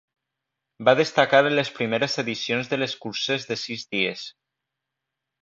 [0.87, 4.27] Va destacar en les primeres edicions de les curses de sis dies.